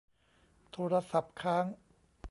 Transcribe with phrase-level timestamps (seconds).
[0.71, 1.65] โทรศัพท์ค้าง